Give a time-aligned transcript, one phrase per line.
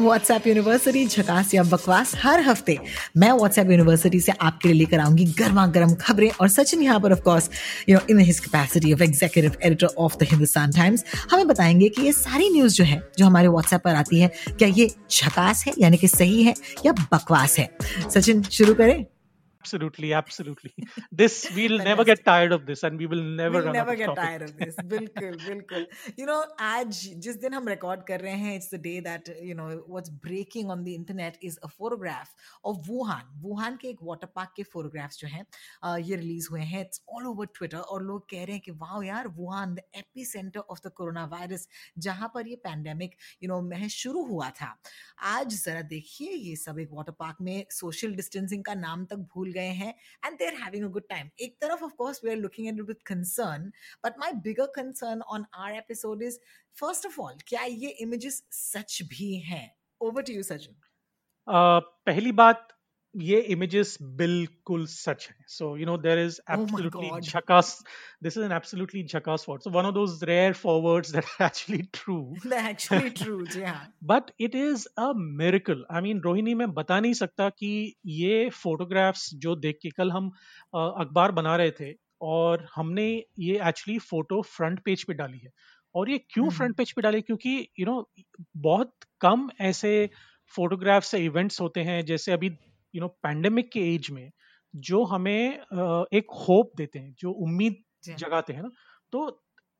[0.00, 2.78] WhatsApp university झकास या बकवास, हर हफ़्ते
[3.16, 7.12] मैं व्हाट्सएप यूनिवर्सिटी से आपके लिए लेकर आऊँगी गर्मा गर्म खबरें और सचिन यहाँ पर
[7.12, 7.50] of course
[7.88, 12.02] you know in his capacity of executive editor of the Hindustan Times हमें बताएँगे कि
[12.02, 15.74] ये सारी न्यूज़ जो है, जो हमारे व्हाट्सएप पर आती है, क्या ये झकास है,
[15.78, 16.54] यानी कि सही है
[16.86, 17.70] या बकवास है?
[18.14, 19.04] सचिन, शुरू करें।
[19.62, 20.72] Absolutely, absolutely.
[21.12, 24.26] This we'll never get tired of this, and we will never we'll never get topics.
[24.26, 25.86] tired of this बिल्कुल बिल्कुल
[26.20, 26.38] you know
[26.68, 30.12] आज जिस दिन हम रिकॉर्ड कर रहे हैं it's the day that you know what's
[30.28, 32.30] breaking on the internet is a photograph
[32.70, 35.44] of Wuhan Wuhan के एक वाटर पार्क के photographs जो हैं
[35.84, 38.72] uh, ये रिलीज़ हुए हैं it's all over Twitter और लोग कह रहे हैं कि
[38.84, 41.68] वाह यार Wuhan the epicenter of the coronavirus
[42.08, 44.74] जहाँ पर ये पैंडेमिक यू नो में शुरू हुआ था
[45.36, 49.48] आज जरा देखिए ये सब एक वाटर पार्क में सोशल डिस्टेंसिंग का नाम तक भूल
[49.52, 49.94] गए हैं
[50.26, 52.80] and they are having a good time एक तरफ़ of course we are looking at
[52.84, 53.70] with concern
[54.04, 56.38] but my bigger concern on our episode is
[56.76, 59.66] first of all क्या ये इमेजेस सच भी हैं?
[60.00, 60.76] ओवर टू यू सचिन
[61.48, 62.68] पहली बात
[63.14, 67.24] ये images बिल्कुल सच है। So you know there is Oh my absolutely God.
[67.28, 67.70] jackass
[68.22, 71.82] this is an absolutely jackass forward so one of those rare forwards that are actually
[71.92, 72.36] true.
[72.54, 77.12] Actually true जी हाँ but it is a miracle I mean Rohini मैं बता नहीं
[77.12, 80.30] सकता कि ये photographs जो देख के कल हम
[80.74, 81.92] अखबार बना रहे थे
[82.22, 83.06] और हमने
[83.38, 85.50] ये एक्चुअली फ़ोटो फ्रंट पेज पे डाली है।
[85.94, 87.20] और ये क्यों। फ्रंट पेज पे डाली?
[87.20, 88.24] क्योंकि यू you नो know,
[88.56, 90.10] बहुत कम ऐसे
[90.56, 92.48] फोटोग्राफ्स या इवेंट्स होते हैं जैसे अभी
[92.94, 94.30] यू नो पैंडेमिक के एज में
[94.74, 95.52] जो हमें
[96.12, 97.82] एक होप देते हैं जो उम्मीद।
[98.18, 98.68] जगाते हैं ना
[99.12, 99.26] तो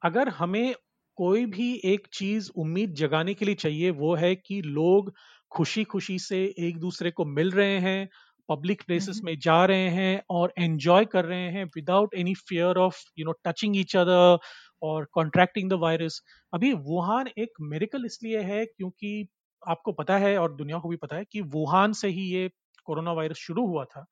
[0.02, 0.74] अगर हमें
[1.18, 5.12] कोई भी एक चीज़ उम्मीद जगाने के लिए चाहिए वो है कि लोग
[5.52, 8.08] खुशी खुशी से एक दूसरे को मिल रहे हैं
[8.48, 12.78] पब्लिक प्लेसेस हम्म। में जा रहे हैं और एंजॉय कर रहे हैं without any fear
[12.78, 14.38] of you know touching each other
[14.82, 16.20] और कॉन्ट्रैक्टिंग द वायरस
[16.52, 19.28] अभी वुहान एक मेरिकल इसलिए है क्योंकि
[19.62, 22.50] आपको पता है और दुनिया को भी पता है कि वुहान से ही ये
[22.84, 24.06] कोरोना वायरस शुरू हुआ था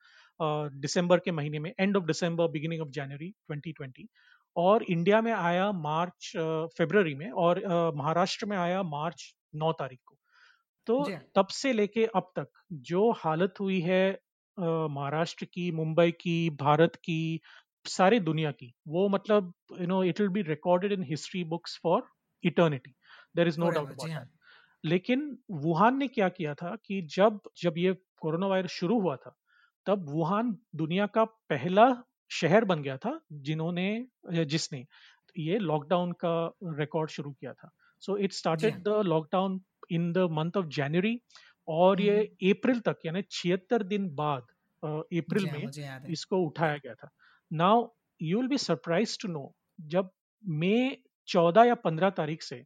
[0.68, 4.06] दिसंबर के महीने में end of December beginning of January 2020
[4.56, 6.32] और इंडिया में आया मार्च
[6.78, 7.62] फरवरी में और
[7.96, 10.16] महाराष्ट्र में आया मार्च 9 तारीख को।
[10.86, 14.20] तो। तब से लेके अब तक जो हालत हुई है
[14.60, 17.40] महाराष्ट्र की मुंबई की भारत की
[17.84, 22.02] सारी दुनिया की वो मतलब you know it will be recorded in history books for
[22.44, 22.94] eternity
[23.36, 23.92] there is no doubt
[24.84, 29.34] लेकिन वुहान ने क्या किया था कि जब जब ये कोरोना वायरस शुरू हुआ था
[29.86, 31.86] तब वुहान दुनिया का पहला
[32.30, 34.84] शहर बन गया था जिन्होंने जिसने
[35.36, 36.34] ये लॉकडाउन का
[36.78, 37.70] रिकॉर्ड शुरू किया था
[38.02, 38.82] so it started.
[38.82, 39.60] The lockdown
[39.92, 41.20] in the month of January
[41.68, 42.18] और ये।
[42.50, 44.46] अप्रैल तक यानी छिहत्तर दिन बाद
[44.82, 47.10] अप्रैल में इसको उठाया गया था
[47.50, 47.86] now
[48.20, 50.10] you will be surprise to know जब
[50.44, 50.96] मई
[51.28, 52.64] चौदह या पंद्रह तारीख से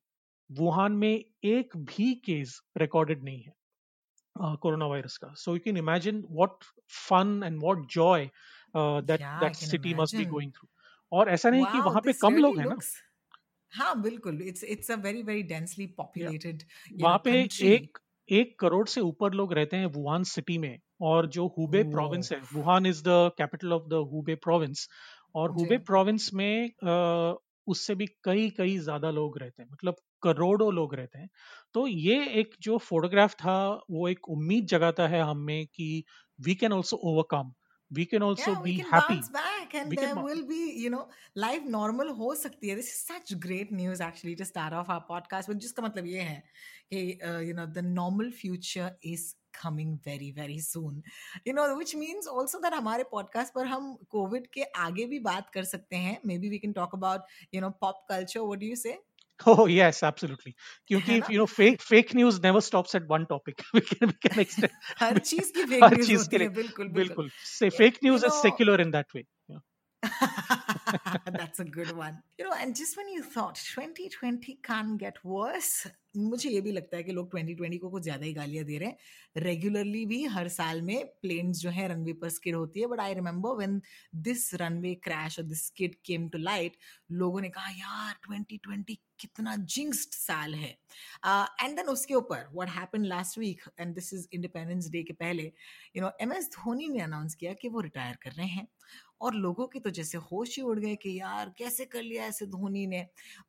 [0.58, 1.12] वुहान में
[1.46, 3.52] एक भी केस रिकॉर्डेड नहीं है
[4.62, 6.64] कोरोना वायरस का। So you can imagine what
[7.00, 8.28] fun and what joy
[8.74, 10.68] that that city must be going through
[11.12, 12.76] और ऐसा नहीं कि वहाँ पे कम लोग हैं ना।
[13.72, 16.62] हाँ बिल्कुल it's it's a very very densely populated
[17.00, 17.32] वहाँ पे
[17.66, 17.98] एक
[18.28, 22.38] एक करोड़ से ऊपर लोग रहते हैं वुहान सिटी में और जो हुबे प्रोविंस है
[22.52, 24.88] Wuhan is the capital of the Hubei province
[25.34, 26.70] और हुबे प्रोविंस में
[27.66, 31.28] उससे भी कई कई ज़्यादा लोग रहते हैं मतलब करोड़ों लोग रहते हैं।
[31.74, 33.56] तो ये एक जो फोटोग्राफ था,
[33.90, 36.04] वो एक उम्मीद जगाता है हमें कि
[36.38, 37.52] we can also overcome
[37.96, 40.42] we can also yeah, be we can happy bounce back and We there bou- will
[40.50, 41.02] be you know
[41.44, 45.04] life normal हो सकती है this is such great news actually to start off our
[45.12, 46.42] podcast but जिसका मतलब ये है
[46.92, 49.26] कि uh, you know the normal future is
[49.60, 51.00] coming very very soon
[51.48, 55.50] you know which means also that हमारे podcast पर हम covid के आगे भी बात
[55.54, 58.78] कर सकते हैं maybe we can talk about you know pop culture what do you
[58.84, 58.94] say
[59.51, 60.51] Oh yes, absolutely.
[60.87, 61.27] क्योंकि है ना?
[61.33, 63.63] you know fake fake news never stops at one topic.
[63.77, 64.71] we can we can extend
[65.01, 67.69] हर चीज की fake हर news चीज होती के है लिए बिल्कुल बिल्कुल बिल्कुल say
[67.79, 69.25] fake You news is know- secular in that way.
[69.55, 69.63] Yeah.
[71.37, 72.17] That's a good one.
[72.39, 76.96] You know, and just when you thought 2020 can't get worse, मुझे ये भी लगता
[76.96, 80.48] है कि लोग 2020 को कुछ ज़्यादा ही गालियाँ दे रहे हैं। रेगुलरली भी हर
[80.48, 83.80] साल में प्लेन्स जो है रनवे पर स्किड होती है but I remember when
[84.26, 86.76] this runway crash और this skid came to light
[87.12, 92.68] लोगों ने कहा यार 2020 कितना जिंक्स्ड साल है। एंड uh, देन उसके ऊपर what
[92.70, 95.42] happened last week and this is independence day के पहले
[95.96, 98.66] you know M S Dhoni ने अनाउंस किया कि वो रिटायर कर रहे हैं।
[99.22, 102.46] और लोगों के तो जैसे होश ही उड़ गए कि यार कैसे कर लिया ऐसे
[102.46, 103.02] धोनी ने?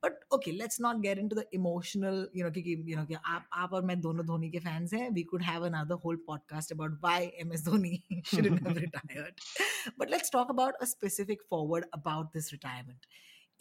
[0.03, 3.49] But okay let's not get into the emotional you know क्योंकि यू नो कि आप
[3.53, 6.91] आप और मैं दोनों धोनी के फैंस हैं। We could have another whole podcast about
[6.91, 9.33] why M S Dhoni shouldn't have retired
[9.99, 13.05] but let's talk about a specific forward about this retirement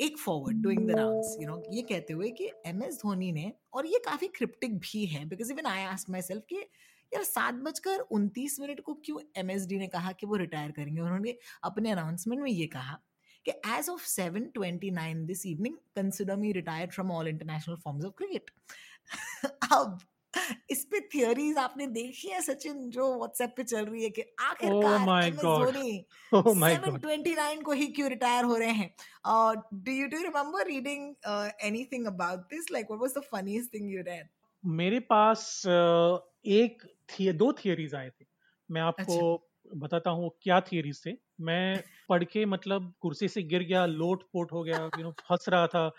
[0.01, 3.53] एक forward doing the rounds you know ये कहते हुए कि M S Dhoni ने,
[3.73, 6.57] और ये काफ़ी cryptic भी है because even I ask myself कि,
[7.15, 11.01] यार, सात बजकर उनतीस मिनट को क्यों एमएसडी ने कहा कि वो रिटायर करेंगे?
[11.01, 12.99] उन्होंने अपने अनाउंसमेंट में ये कहा
[13.45, 18.05] कि as of seven twenty nine this evening consider me retired from all international forms
[18.05, 18.51] of cricket
[19.73, 19.99] अब
[20.71, 25.01] इस पे थियरीज आपने देखी है सचिन जो व्हाट्सएप पे चल रही है कि आखिरकार
[25.01, 28.95] एमएस धोनी 729 को ही क्यों रिटायर हो रहे हैं?
[29.75, 31.15] Do you do remember reading
[31.63, 34.29] anything about this like what was the funniest thing you read
[34.67, 38.25] मेरे पास uh, एक थी, दो थियोरीज आए थे।
[38.71, 41.11] मैं आपको अच्छा। बताता हूँ क्या थियरीज थे।
[41.41, 45.49] मैं पढ़ के मतलब कुर्सी से गिर गया लोट पोट हो गया यू नो हंस
[45.49, 45.91] रहा था।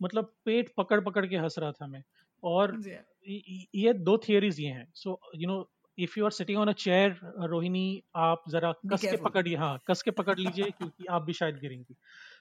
[0.00, 2.02] मतलब पेट पकड़ पकड़ के हंस रहा था मैं।
[2.42, 2.80] और
[3.28, 5.68] ये दो थियरीज ये हैं। So you know
[5.98, 7.16] if you are sitting on a chair
[7.50, 11.58] Rohini आप जरा कस के पकड़िए हाँ कस के पकड़ लीजिए क्योंकि आप भी शायद
[11.60, 11.96] गिरेंगी।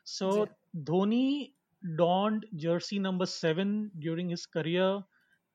[0.08, 0.46] So
[0.90, 1.54] Dhoni
[1.84, 5.02] donned jersey number seven during his career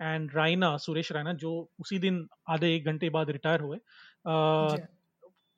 [0.01, 3.79] and Raina Suresh Raina जो उसी दिन आधे एक घंटे बाद रिटायर हुए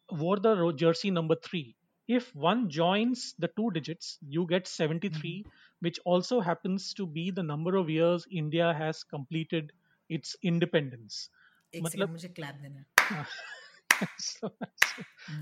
[0.08, 1.62] wore the jersey number three
[2.08, 5.48] if one joins the two digits you get 73 mm-hmm.
[5.80, 9.72] which also happens to be the number of years india has completed
[10.08, 11.30] its independence
[11.82, 12.84] मतलब मुझे क्लैप देना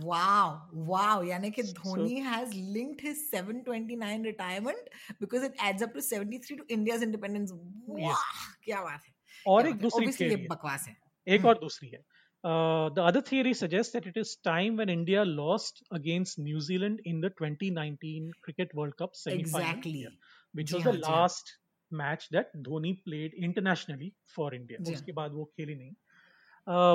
[0.02, 1.22] wow, wow.
[1.28, 4.90] यानी कि Dhoni so, has linked his 729 retirement
[5.20, 7.52] because it adds up to 73 to India's independence.
[7.87, 8.16] Wow, yes.
[8.64, 9.14] क्या बात है.
[9.46, 10.96] और एक दूसरी theory बकवास है.
[11.28, 12.05] एक और दूसरी है.
[12.44, 17.00] Uh, the other theory suggests that it is time when India lost against New Zealand
[17.05, 20.08] in the 2019 Cricket World Cup semi-final, exactly.
[20.52, 21.56] which was the last
[21.91, 24.76] match that Dhoni played internationally for India.
[24.79, 25.94] उसके बाद वो खेली नहीं.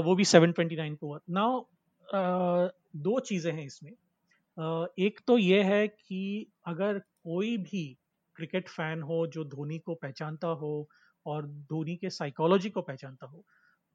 [0.06, 1.66] वो भी 729 को हुआ now
[2.95, 3.92] दो चीज़ें हैं इसमें
[5.00, 7.98] एक तो ये है कि अगर कोई भी
[8.36, 10.90] क्रिकेट फ़ैन हो जो धोनी को पहचानता हो
[11.25, 13.45] और धोनी के साइकोलॉजी को पहचानता हो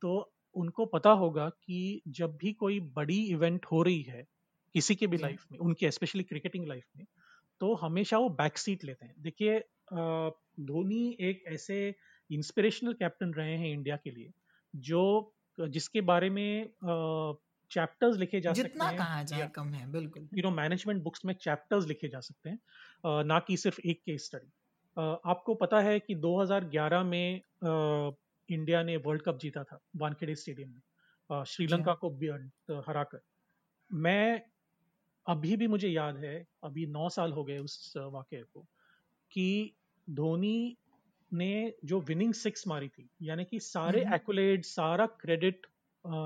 [0.02, 4.26] तो उनको पता होगा कि जब भी कोई बड़ी इवेंट हो रही है
[4.74, 7.06] किसी के भी लाइफ में उनके स्पेशली क्रिकेटिंग लाइफ में
[7.60, 9.60] तो हमेशा वो बैक सीट लेते हैं। देखिए
[10.62, 11.78] धोनी एक ऐसे
[12.30, 14.32] इंस्पिरेशनल कैप्टन रहे हैं इंडिया के लिए
[14.74, 15.02] जो
[15.58, 16.68] जिसके बारे में
[17.70, 21.24] चैप्टर्स लिखे जा जितना सकते हैं कहा जाए कम है बिल्कुल। यू नो मैनेजमेंट बुक्स
[21.24, 24.52] में चैप्टर्स लिखे जा सकते हैं ना कि सिर्फ़ एक केस स्टडी
[25.26, 27.42] आपको पता है कि 2011 में
[28.48, 32.10] इंडिया ने वर्ल्ड कप जीता था वानखेड़े स्टेडियम में श्रीलंका को
[32.88, 33.20] हराकर।
[33.92, 34.42] मैं
[35.26, 38.66] अभी भी मुझे याद है अभी नौ साल हो गए उस वाक्य को
[39.32, 39.74] कि
[40.10, 40.76] धोनी
[41.32, 45.66] ने जो विनिंग सिक्स मारी थी यानी कि सारे एक्ुलेट हम्म। सारा क्रेडिट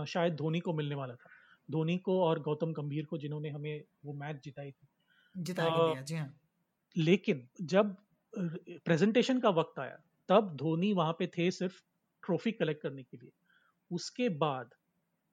[0.09, 1.31] शायद धोनी को मिलने वाला था।
[1.71, 4.87] धोनी को और गौतम गंभीर को जिन्होंने हमें वो मैच जिताई थी।
[5.35, 6.41] जिता दिया जी हाँ।
[6.97, 7.97] लेकिन जब
[8.85, 9.99] प्रेजेंटेशन का वक्त आया
[10.29, 11.83] तब धोनी वहाँ पे थे सिर्फ़
[12.29, 13.31] ट्रॉफी कलेक्ट करने के लिए।
[13.91, 14.71] उसके बाद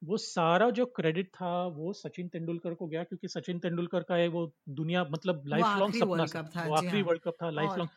[0.02, 4.26] वो सारा जो क्रेडिट था वो सचिन तेंदुलकर को गया क्योंकि सचिन तेंदुलकर का है
[4.28, 4.42] वो
[4.80, 7.90] दुनिया मतलब लाइफ लॉन्ग सपना था। आखिरी वर्ल्ड कप था लाइफ लॉन्ग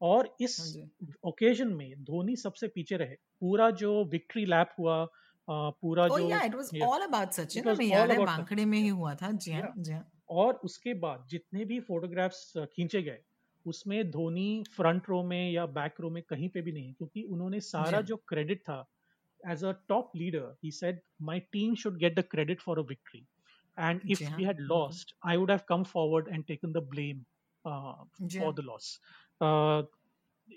[0.00, 0.54] और इस
[1.24, 5.06] ओकेजन हाँ में धोनी सबसे पीछे रहे। पूरा जो विक्ट्री लैप हुआ
[5.48, 8.18] पूरा oh, जो yeah, it was all about Sachin हमें याद है?
[8.24, 12.52] बांखड़े में ही हुआ था। जी हाँ जी हाँ। और उसके बाद जितने भी फोटोग्राफ्स
[12.74, 13.18] खींचे गए
[13.66, 17.60] उसमें धोनी फ्रंट रो में या बैक रो में कहीं पे भी नहीं क्योंकि उन्होंने
[17.60, 18.84] सारा जो। क्रेडिट था
[19.40, 23.26] as a top leader he said my team should get the credit for a victory
[23.78, 27.22] and if we had lost I would have come forward and taken the blame
[28.38, 28.98] for the loss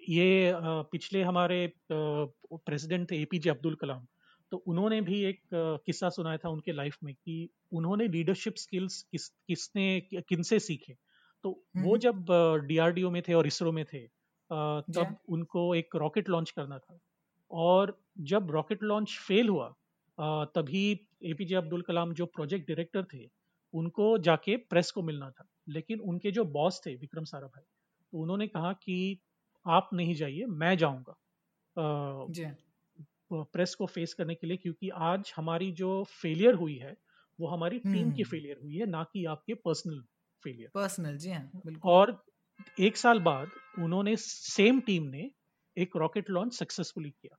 [0.10, 0.53] ये
[0.91, 4.05] पिछले हमारे president थे APJ Abdul Kalam
[4.51, 9.27] तो उन्होंने भी एक किस्सा सुनाया था उनके लाइफ में कि उन्होंने लीडरशिप स्किल्स किस
[9.48, 9.86] किसने
[10.29, 10.95] किनसे सीखे?
[11.44, 12.26] तो वो जब
[12.68, 14.06] डीआरडीओ में थे और इसरो में थे
[14.50, 17.00] तब उनको एक रॉकेट लॉन्च करना था।
[17.52, 17.98] और
[18.32, 19.74] जब रॉकेट लॉन्च फेल हुआ
[20.56, 20.92] तभी
[21.26, 23.28] एपीजे अब्दुल कलाम जो प्रोजेक्ट डायरेक्टर थे
[23.74, 28.48] उनको जाके प्रेस को मिलना था। लेकिन उनके जो बॉस थे विक्रम साराभाई तो उन्होंने
[28.48, 28.98] कहा कि
[29.66, 31.16] आप नहीं जाइए मैं जाऊँगा।
[33.32, 36.96] प्रेस को फेस करने के लिए क्योंकि आज हमारी जो फेलियर हुई है
[37.40, 40.04] वो हमारी टीम की हम्म। फेलियर हुई है ना कि आपके पर्सनल।
[40.44, 42.24] फेलियर। पर्सनल जी हाँ और
[42.80, 45.30] एक साल बाद उन्होंने सेम टीम ने
[45.78, 47.38] एक रॉकेट लॉन्च सक्सेसफुली किया।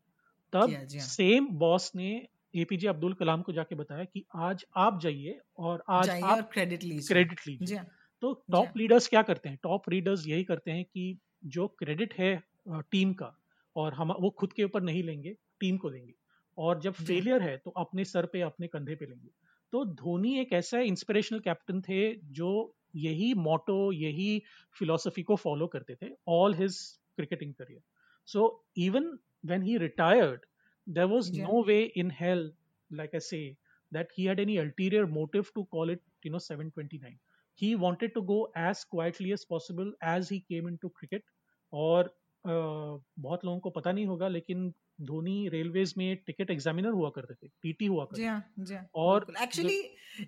[0.52, 5.38] तब हाँ। सेम बॉस ने एपीजे अब्दुल कलाम को जाके बताया कि आज आप जाइए
[5.58, 7.86] और आज आप क्रेडिट लीजिए। क्रेडिट लीजिए। हाँ।
[8.22, 9.58] तो टॉप हाँ। लीडर्स क्या करते हैं?
[9.62, 13.34] टॉप लीडर्स यही करते हैं कि जो क्रेडिट है टीम का
[13.76, 16.14] और हम वो खुद के ऊपर नहीं लेंगे टीम को देंगे।
[16.58, 19.28] और जब फेलियर है। तो अपने सर पे अपने कंधे पे लेंगे।
[19.72, 22.50] तो धोनी एक ऐसा इंस्पिरेशनल कैप्टन थे जो
[22.96, 24.42] यही मोटो यही
[24.78, 26.78] फिलोसफी को फॉलो करते थे all his
[27.16, 27.80] cricketing career
[28.28, 28.46] so
[28.78, 30.46] even when he retired
[30.86, 32.50] there was no way in hell
[32.90, 33.44] like I say
[33.92, 37.18] that he had any ulterior motive to call it you know seven twenty nine
[37.58, 41.24] he wanted to go as quietly as possible as he came into cricket
[41.72, 47.34] और बहुत लोगों को पता नहीं होगा लेकिन Dhoni railways में ticket examiner हुआ करते
[47.34, 49.80] थे पीटी हुआ करते जी हाँ, हाँ और एक्चुअली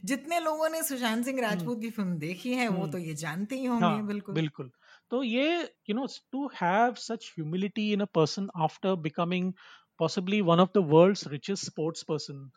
[0.04, 3.64] जितने लोगों ने सुशांत सिंह राजपूत की फ़िल्म देखी है वो तो ये जानते ही
[3.64, 4.70] होंगे बिल्कुल। बिल्कुल।
[5.10, 9.52] तो ये you know to have such humility in a person after becoming
[10.00, 12.50] possibly one of the world's richest sports person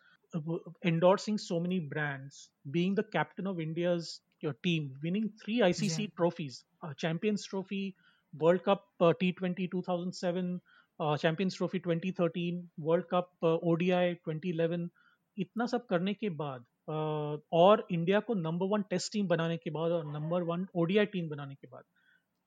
[0.85, 6.63] endorsing so many brands being the captain of India's your team winning three ICC trophies
[6.99, 7.93] champions trophy
[8.33, 8.85] world cup
[9.19, 10.59] T twenty two thousand seven
[11.01, 14.87] uh, trophy trophy 2013 world cup ODI odi 2011
[15.37, 19.69] इतना सब करने के बाद uh, और India को number one test team बनाने के
[19.69, 21.83] बाद और नंबर वन ओडीआई टीम बनाने के बाद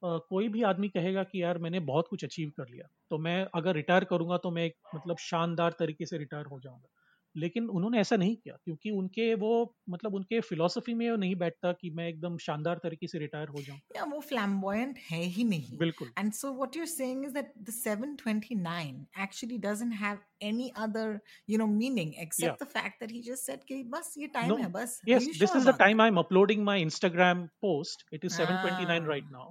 [0.04, 3.47] uh, कोई भी आदमी कहेगा कि यार मैंने बहुत कुछ अचीव कर लिया तो मैं
[3.54, 6.88] अगर रिटायर करूँगा तो मैं एक मतलब शानदार तरीके से रिटायर हो जाऊँगा।
[7.36, 11.72] लेकिन उन्होंने ऐसा नहीं किया क्योंकि उनके वो मतलब उनके फिलोसफी में वो नहीं बैठता
[11.72, 15.78] कि मैं एकदम शानदार तरीके से रिटायर हो जाऊँ। या वो फ्लैम्बॉयंट है ही नहीं।
[15.78, 20.68] बिल्कुल। And so what you are saying is that the 729 actually doesn't have any
[20.76, 24.52] other you know meaning except the fact that he just said कि बस ये टाइम
[24.52, 24.60] no.
[24.60, 28.40] है बस। Yes this is the time I am uploading my Instagram post it is
[28.42, 29.50] 729 right now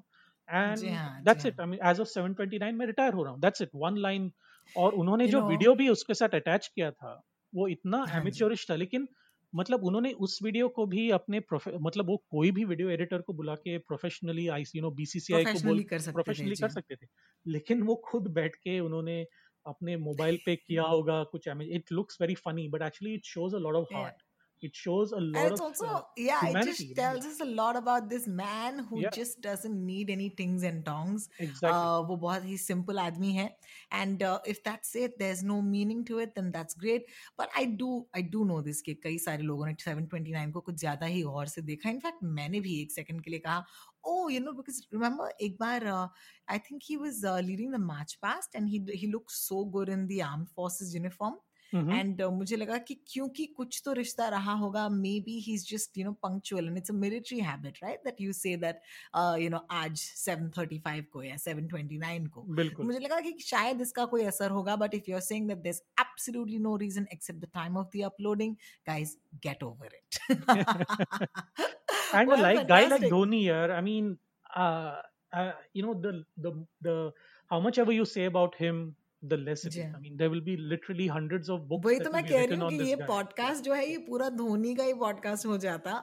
[0.50, 0.78] and
[1.26, 3.42] that's it I mean as of 729 मैं retire हो रहा हूँ.
[3.42, 4.32] That's it one line
[4.78, 7.22] और उन्होंने you जो वीडियो भी उसके साथ अटैच किया था
[7.54, 9.08] वो इतना हाँ एमेच्योरिश था लेकिन
[9.54, 11.42] मतलब उन्होंने उस वीडियो को भी अपने
[11.82, 15.60] मतलब वो कोई भी वीडियो एडिटर को बुला के professionally I you know BCCI को
[15.60, 17.08] बोल प्रोफेशनली कर सकते थे।
[17.46, 19.26] लेकिन वो खुद बैठ के उन्होंने
[19.66, 23.60] अपने मोबाइल पे किया होगा कुछ it looks very funny but actually it shows a
[23.60, 24.12] lot of Yeah.
[24.62, 27.46] Heart it shows a And it's of also, uh, yeah, it just tells us a
[27.46, 29.10] lot about this man who Yeah.
[29.18, 31.28] just doesn't need any tings and tongs.
[31.42, 33.46] Exactly Uh, वो बहुत ही simple आदमी है
[33.94, 37.06] and if that's it there is no meaning to it then that's great
[37.40, 40.76] but I do I do know this कि कई सारे लोगों ने 729 को कुछ
[40.80, 43.66] ज़्यादा ही गौर से देखा इनफैक्ट मैंने भी एक सेकंड के लिए कहा
[44.04, 45.26] oh you know because remember
[45.60, 46.08] बार uh,
[46.48, 49.90] I think he was uh, leading the march past and he he looked so good
[49.90, 51.36] in the armed forces uniform
[51.74, 51.96] Mm-hmm.
[51.96, 54.88] And मुझे लगा कि क्योंकि कुछ तो रिश्ता रहा होगा
[55.26, 58.34] maybe he is just you know punctual and it's a military habit right that you
[58.34, 58.82] say that
[59.42, 64.26] you know आज 735 को या 729 को बिल्कुल मुझे लगा कि शायद इसका कोई
[64.34, 67.50] असर होगा but if you are saying that there is absolutely no reason except the
[67.54, 68.56] time of the uploading
[68.88, 70.20] guys get over it
[72.14, 73.12] and Well, like guy like fantastic.
[73.12, 74.18] Dhoni here, I mean,
[74.56, 74.96] uh,
[75.34, 76.52] uh, you know the the
[76.82, 77.14] the
[77.52, 79.78] how much ever you say about him, the less it is.
[79.78, 79.92] Yeah.
[79.96, 82.70] I mean, there will be literally hundreds of books वही तो मैं कह रही हूँ
[82.70, 82.96] कि ये.
[83.08, 85.94] Podcast जो है ये पूरा धोनी का ही पॉडकास्ट हो जाता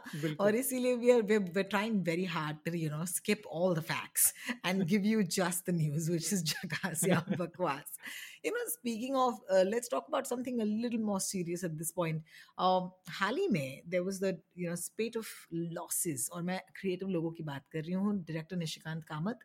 [0.40, 3.82] और इसीलिए we are we're, we're trying very hard to you know skip all the
[3.90, 4.32] facts
[4.64, 7.98] and give you just the news which is jackass या बकवास
[8.44, 11.90] you know speaking of uh, let's talk about something a little more serious at this
[11.92, 12.22] point
[12.58, 15.32] um, हाल ही में there was the you know spate of
[15.78, 19.38] losses और मैं creative लोगों की बात कर रही हूँ डायरेक्टर निशिकांत कामत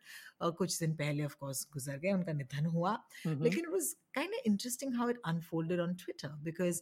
[0.44, 2.96] uh, कुछ दिन पहले of course गुजर गए उनका निधन हुआ
[3.26, 3.42] Mhm.
[3.42, 6.80] लेकिन it was kind of interesting how it unfolded on Twitter because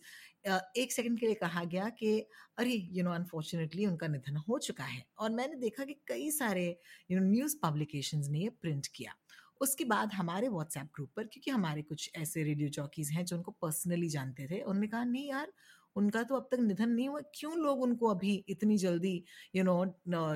[0.51, 2.19] uh, एक सेकंड के लिए कहा गया कि
[2.59, 6.65] अरे यू नो अनफॉर्चुनेटली उनका निधन हो चुका है और मैंने देखा कि कई सारे
[7.11, 9.15] यू नो न्यूज़ पब्लिकेशंस ने ये प्रिंट किया
[9.63, 13.53] उसके बाद हमारे व्हाट्सएप ग्रुप पर क्योंकि हमारे कुछ ऐसे रेडियो चौकीज हैं जो उनको
[13.63, 15.53] पर्सनली जानते थे उन्होंने कहा नहीं यार
[15.97, 19.15] उनका तो अब तक निधन नहीं हुआ क्यों लोग उनको अभी इतनी जल्दी
[19.57, 19.77] you know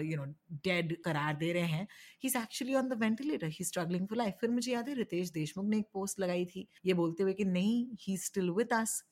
[0.00, 0.24] you know
[0.64, 1.86] dead करार दे रहे हैं?
[2.22, 5.30] He is actually on the ventilator he struggling for life फिर मुझे याद है रितेश
[5.30, 9.02] देशमुख ने एक पोस्ट लगाई थी ये बोलते हुए कि नहीं ही स्टिल विद अस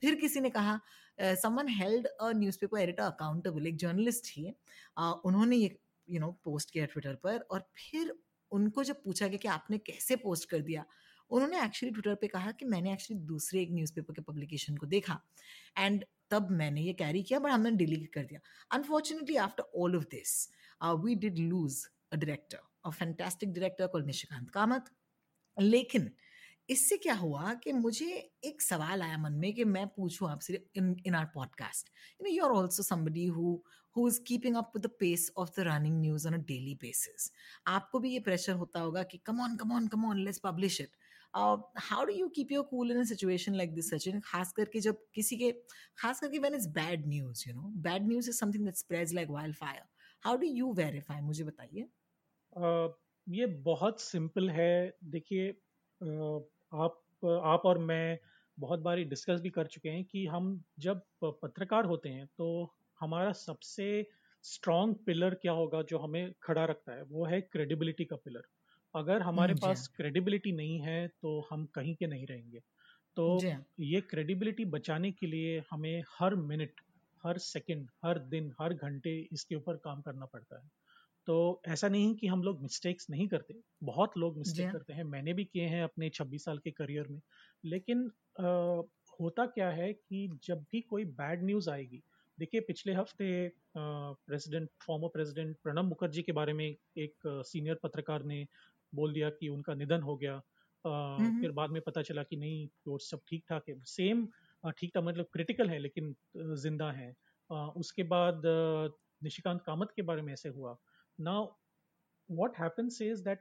[0.00, 0.80] फिर किसी ने कहा
[1.20, 5.76] someone held a newspaper editor accountable एक जर्नलिस्ट ही uh, उन्होंने ये
[6.08, 8.14] यू नो पोस्ट किया ट्विटर पर और फिर
[8.54, 10.84] उनको जब पूछा गया कि आपने कैसे पोस्ट कर दिया,
[11.30, 15.20] उन्होंने एक्चुअली ट्विटर पे कहा कि मैंने एक्चुअली दूसरे एक न्यूज़पेपर के पब्लिकेशन को देखा।
[15.78, 18.40] एंड तब मैंने ये कैरी किया बट हमने डिलीट कर दिया।
[18.72, 20.48] Unfortunately after all of this
[21.04, 24.90] we did lose a director a fantastic director call Nishikant Kamat
[25.56, 26.10] लेकिन
[26.70, 28.06] इससे क्या हुआ कि मुझे
[28.44, 31.88] एक सवाल आया मन में कि मैं पूछूँ आपसे in in our podcast
[32.20, 33.62] you know you are also somebody who
[33.96, 37.30] who is keeping up with the pace of the running news on a daily basis
[37.66, 40.80] आपको भी ये प्रेशर होता होगा कि come on come on come on let's publish
[40.80, 40.96] it
[41.78, 45.36] how do you keep your cool in situation like this Sachin खास करके जब किसी
[45.36, 45.52] के
[45.98, 49.28] खास करके when is bad news you know bad news is something that spreads like
[49.56, 49.82] wildfire
[50.24, 51.88] how do you verify मुझे बताइए।
[52.58, 52.90] uh,
[53.28, 55.52] ये बहुत सिंपल है। देखिए
[56.00, 57.00] uh, आप
[57.44, 58.18] आप और मैं
[58.58, 62.48] बहुत बार डिस्कस भी कर चुके हैं कि हम जब पत्रकार होते हैं तो
[63.00, 63.86] हमारा सबसे
[64.44, 67.02] स्ट्रॉन्ग पिलर क्या होगा जो हमें खड़ा रखता है?
[67.02, 68.42] वो है क्रेडिबिलिटी का पिलर
[68.94, 72.60] अगर हमारे हम्म, पास क्रेडिबिलिटी नहीं है तो हम कहीं के नहीं रहेंगे।
[73.16, 73.26] तो
[73.80, 76.80] ये क्रेडिबिलिटी बचाने के लिए हमें हर मिनट
[77.24, 80.68] हर सेकंड हर दिन हर घंटे इसके ऊपर काम करना पड़ता है।
[81.26, 85.32] तो ऐसा नहीं कि हम लोग मिस्टेक्स नहीं करते। बहुत लोग मिस्टेक करते हैं। मैंने
[85.34, 87.20] भी किए हैं अपने 26 साल के करियर में।
[87.64, 88.06] लेकिन
[88.40, 88.82] आ,
[89.20, 92.02] होता क्या है कि जब भी कोई बैड न्यूज़ आएगी
[92.38, 93.26] देखिए पिछले हफ़्ते
[93.76, 98.46] president former president Pranab Mukherjee के बारे में एक सीनियर पत्रकार ने
[98.92, 100.34] बोल दिया कि उनका निधन हो गया।
[100.84, 104.26] आ, फिर बाद में पता चला कि नहीं वो सब ठीक ठाक है। सेम
[104.72, 106.14] ठीक ठाक मतलब क्रिटिकल है लेकिन
[106.56, 107.12] ज़िंदा है।
[107.50, 108.42] आ, उसके बाद
[109.22, 110.76] निशिकांत कामत के बारे में ऐसे हुआ।
[111.18, 111.56] Now,
[112.28, 113.40] what happens is that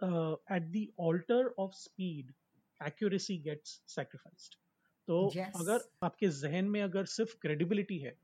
[0.00, 2.32] uh, at the altar of speed,
[2.80, 4.56] accuracy gets sacrificed.
[5.08, 5.52] तो yes.
[5.56, 8.16] अगर आपके जहन में अगर सिर्फ़ क्रेडिबिलिटी है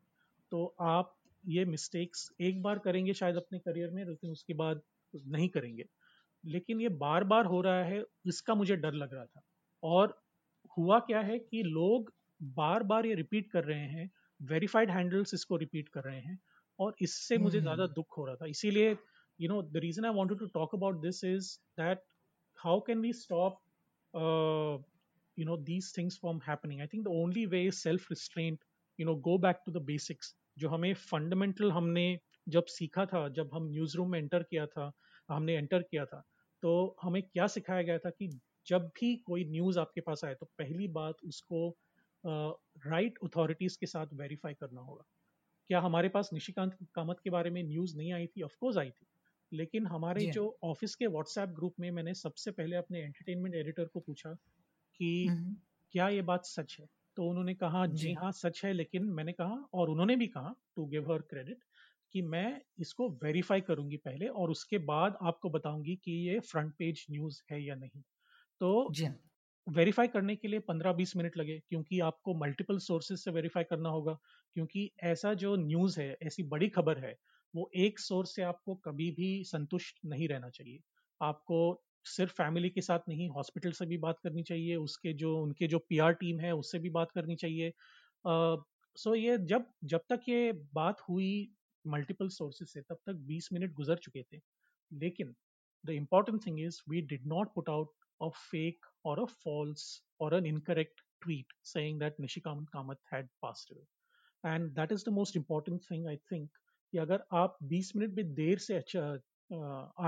[0.52, 4.80] तो आप ये मिस्टेक्स एक बार करेंगे शायद अपने करियर में लेकिन उसके बाद
[5.14, 5.84] नहीं करेंगे
[6.44, 9.42] लेकिन ये बार बार हो रहा है इसका मुझे डर लग रहा था
[9.82, 10.18] और
[10.76, 12.12] हुआ क्या है कि लोग
[12.56, 16.38] बार बार ये रिपीट कर रहे हैं वेरीफाइड हैंडल्स इसको रिपीट कर रहे हैं
[16.82, 18.96] और इससे मुझे ज़्यादा हम्म। दुख हो रहा था। इसीलिए
[19.38, 22.04] you know the reason I wanted to talk about this is that
[22.58, 23.60] how can we stop
[25.36, 26.80] you know these things from happening?
[26.82, 28.64] I think the only way is self restraint
[28.98, 33.50] you know go back to the basics जो हमें fundamental हमने जब सीखा था जब
[33.54, 34.90] हम news room में enter किया था
[35.28, 36.22] हमने एंटर किया था
[36.62, 36.72] तो
[37.02, 38.28] हमें क्या सिखाया गया था कि
[38.66, 41.62] जब भी कोई न्यूज़ आपके पास आए तो पहली बात उसको
[42.24, 45.04] राइट uh, अथॉरिटीज right के साथ वेरीफाई करना होगा।
[45.70, 48.42] क्या हमारे पास निशिकांत कामत के बारे में न्यूज़ नहीं आई थी?
[48.42, 49.06] ऑफकोर्स आई थी।
[49.52, 54.00] लेकिन हमारे जो ऑफ़िस के व्हाट्सएप ग्रुप में मैंने सबसे पहले अपने एंटरटेनमेंट एडिटर को
[54.02, 54.32] पूछा
[55.00, 55.10] कि
[55.94, 56.86] क्या ये बात सच है?
[57.16, 60.86] तो उन्होंने कहा जी हाँ सच है। लेकिन मैंने कहा और उन्होंने भी कहा टू
[60.88, 61.64] गिव हर क्रेडिट
[62.14, 67.06] कि मैं इसको वेरीफाई करूँगी पहले और उसके बाद आपको बताऊँगी कि ये फ्रंट पेज
[67.10, 68.02] न्यूज़ है या नहीं।
[68.60, 68.72] तो
[69.66, 74.18] वेरीफाई करने के लिए 15-20 मिनट लगे क्योंकि आपको मल्टीपल सोर्सेज से वेरीफाई करना होगा
[74.56, 77.14] क्योंकि ऐसा जो न्यूज़ है ऐसी बड़ी खबर है
[77.54, 80.80] वो एक सोर्स से आपको कभी भी संतुष्ट नहीं रहना चाहिए।
[81.20, 85.66] आपको सिर्फ़ फैमिली के साथ नहीं हॉस्पिटल से भी बात करनी चाहिए उसके जो उनके
[85.66, 87.72] जो पीआर टीम है उससे भी बात करनी चाहिए।
[88.24, 88.64] सो uh,
[88.96, 91.30] so ये जब जब तक ये बात हुई
[91.84, 94.40] मल्टीपल सोर्सेज से तब तक 20 मिनट गुजर चुके थे।
[94.90, 95.34] लेकिन
[95.84, 97.90] the important thing is we did not put out
[98.22, 103.70] a fake or a false or an incorrect tweet saying that Nishikant Kamath had passed
[103.70, 103.86] away.
[104.44, 106.48] And that is the most important thing I think
[106.92, 109.02] कि अगर आप 20 minute में देर से अच्छा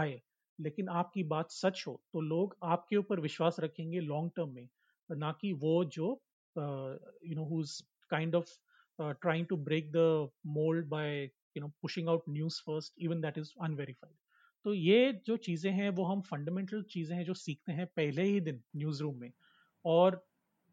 [0.01, 0.21] आए
[0.61, 4.69] लेकिन आपकी बात सच हो तो लोग आपके ऊपर विश्वास रखेंगे लॉन्ग टर्म में
[5.19, 6.11] ना कि वो जो
[6.59, 8.59] you know whose kind of
[9.23, 11.07] trying to break the mold by
[11.55, 14.15] you know pushing out news first even that is unverified
[14.65, 18.41] तो ये जो चीज़ें हैं वो हम फंडामेंटल चीज़ें हैं जो सीखते हैं पहले ही
[18.41, 19.33] दिन न्यूज़ रूम में
[19.85, 20.27] और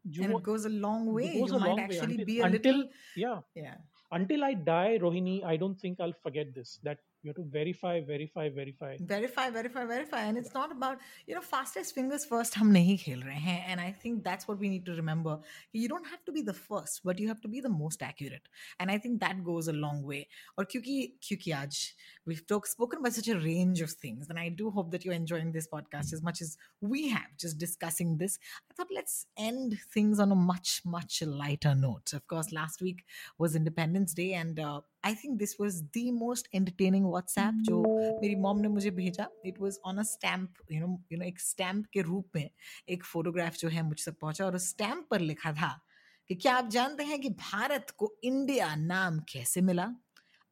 [0.06, 2.24] जो and it goes a long way it goes you a might long actually way.
[2.24, 3.76] be a until, little yeah yeah
[4.12, 8.00] until i die rohini i don't think i'll forget this that you have to verify
[8.00, 8.96] verify verify.
[9.00, 13.22] Verify verify verify and it's not about you know fastest fingers first hum nahi khel
[13.28, 15.38] rahe hain and i think that's what we need to remember.
[15.72, 18.48] You don't have to be the first but you have to be the most accurate
[18.80, 20.28] and i think that goes a long way.
[20.56, 20.96] Or kyunki
[21.28, 21.92] kyunki aaj
[22.26, 25.14] we've talk, spoken about such a range of things and i do hope that you're
[25.14, 28.38] enjoying this podcast as much as we have just discussing this.
[28.70, 32.12] I thought let's end things on a much much lighter note.
[32.12, 33.04] Of course last week
[33.38, 37.82] was independence day and uh, I think this was the most entertaining WhatsApp जो
[38.20, 39.26] मेरी mom ने मुझे भेजा.
[39.46, 42.48] It was on a stamp you know you know एक stamp के रूप में
[42.88, 45.78] एक फोटोग्राफ जो है मुझसे पहुँचा और उस स्टैम्प पर लिखा था
[46.30, 49.88] कि क्या आप जानते हैं कि भारत को इंडिया नाम कैसे मिला?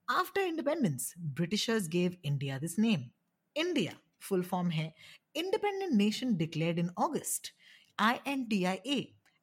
[0.08, 3.08] After independence Britishers gave India this name
[3.56, 4.92] India full form है.
[5.36, 7.52] Independent nation declared in August
[7.98, 8.98] I N D I A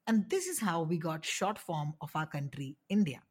[0.08, 3.22] and this is how we got short form of our country India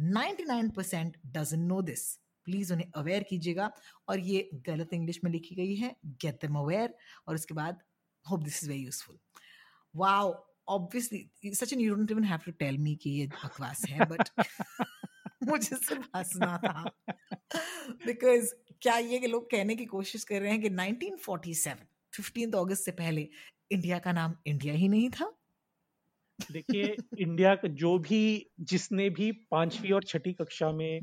[0.00, 2.20] 99% doesn't know this.
[2.44, 3.72] Please उन्हें aware कीजिएगा।
[4.08, 6.94] और ये गलत English में लिखी गई है। Get them aware.
[7.28, 7.78] और उसके बाद,
[8.30, 9.18] hope this is very useful.
[9.96, 10.32] wow
[10.70, 14.30] obviously Sachin you don't even have to tell me कि ये बकवास है but
[15.42, 16.90] मुझे सिर्फ़ हंसना था।
[18.06, 21.76] बिकॉज़ क्या ये लोग कहने की कोशिश कर रहे हैं कि 1947
[22.12, 23.28] 15 अगस्त से पहले,
[23.70, 25.39] इंडिया का नाम इंडिया ही नहीं था।
[26.52, 28.22] देखिए इंडिया का जो भी
[28.62, 31.00] जिसने भी पांचवी और छठी कक्षा में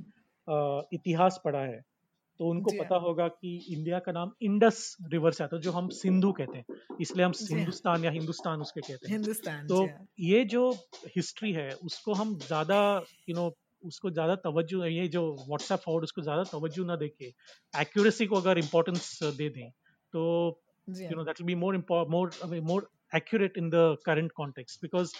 [0.93, 1.81] इतिहास पढ़ा है
[2.39, 5.87] तो उनको पता। होगा कि इंडिया का नाम इंडस रिवर से आता है जो हम
[5.91, 9.87] सिंधु कहते हैं इसलिए हम। हिंदुस्तान या हिंदुस्तान उसके कहते हैं हिंदुस्तान तो।
[10.21, 10.69] ये जो
[11.15, 12.81] हिस्ट्री है उसको हम ज़्यादा
[13.29, 13.51] यू नो
[13.83, 17.25] उसको ज़्यादा तवज्जो ये जो व्हाट्सएप फॉरवर्ड उसको ज़्यादा तवज्जो ना देके
[17.73, 19.69] एक्यूरेसी को अगर इम्पोर्टेंस दे दें
[20.13, 20.23] तो
[20.87, 21.77] you know that will be more
[22.09, 22.31] more
[22.63, 25.13] more accurate in the current context because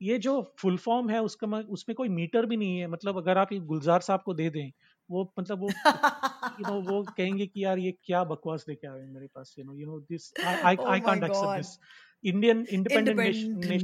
[0.00, 3.52] ये जो फुल फॉर्म है उसका उसमें कोई मीटर भी नहीं है। मतलब अगर आप
[3.52, 4.70] ये गुलजार साहब को दे दें
[5.10, 5.68] वो मतलब वो
[6.60, 9.74] यू नो वो कहेंगे कि यार ये क्या बकवास लेके आए मेरे पास you know
[9.74, 11.78] you know this I I can't accept this
[12.24, 13.18] Indian independent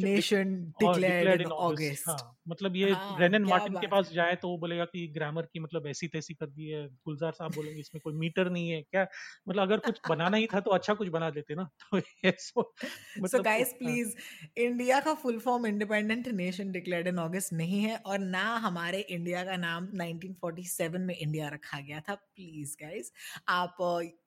[0.00, 2.08] nation declared in August
[2.50, 5.86] मतलब ये हाँ, रेनन मार्टिन के पास जाए तो वो बोलेगा कि ग्रामर की मतलब
[5.88, 9.06] ऐसी तैसी कर दी है गुलजार साहब बोलेंगे इसमें कोई मीटर नहीं है क्या?
[9.48, 12.72] मतलब अगर कुछ बनाना ही था तो अच्छा कुछ बना देते ना तो ये सो
[13.18, 14.14] मतलब गाइस प्लीज़
[14.56, 19.44] इंडिया का full form independent nation declared in August नहीं है और ना हमारे इंडिया
[19.44, 23.12] का नाम 1947 में इंडिया रखा गया था। प्लीज़ गाइस
[23.48, 23.76] आप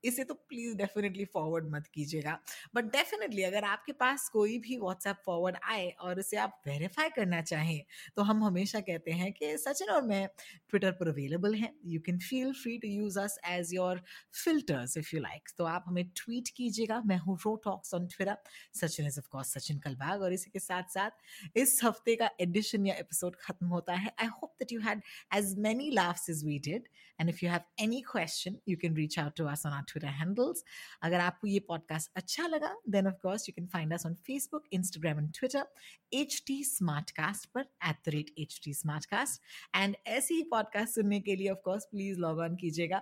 [0.04, 2.38] इसे तो प्लीज़ डेफिनेटली फॉरवर्ड मत कीजिएगा।
[2.76, 7.42] बट डेफिनेटली अगर आपके पास कोई भी व्हाट्सएप फॉरवर्ड आए और उसे आप वेरीफाई करना
[7.44, 7.80] चाहें
[8.17, 10.28] तो हम हमेशा कहते हैं कि सचिन और मैं
[10.69, 14.02] ट्विटर पर अवेलेबल हैं। You can feel free to use us as your
[14.43, 18.38] filters if you like तो आप हमें ट्वीट कीजिएगा। मैं हूँ Ro talks on Twitter
[18.80, 22.95] Sachin is of course Sachin Kalbag और इसी के साथ साथ इस हफ़्ते का एडिशन या
[22.95, 25.02] एपिसोड खत्म होता है। I hope that you had
[25.36, 26.88] as many laughs as we did
[27.24, 30.08] and if you have any question you can reach out to us on our Twitter
[30.14, 30.64] handles
[31.04, 34.64] अगर आपको ये पॉडकास्ट अच्छा लगा then of course you can find us on Facebook
[34.74, 35.66] Instagram and Twitter
[36.14, 39.42] H T smart cast पर at the rate H T smart cast
[39.76, 43.02] and ऐसे ही podcast सुनने के लिए ऑफकोर्स प्लीज़ लॉग ऑन कीजिएगा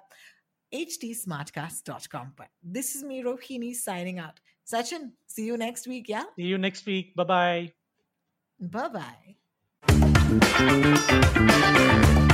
[0.72, 6.52] htsmartcast.com पर this is me Rohini signing out Sachin see you next week या see
[6.52, 7.70] you next week bye bye
[8.60, 9.36] bye bye